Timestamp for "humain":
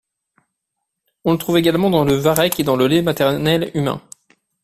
3.75-4.01